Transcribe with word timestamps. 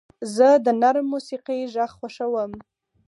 زه 0.35 0.47
د 0.65 0.67
نرم 0.81 1.05
موسیقۍ 1.13 1.61
غږ 1.73 1.91
خوښوم. 1.97 2.51